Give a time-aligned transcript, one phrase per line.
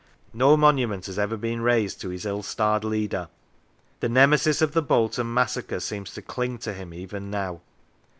[0.33, 3.29] No monument has ever been raised to his ill starred leader.
[3.99, 7.61] The Nemesis of the Bolt on massacre seems to cling to him even now.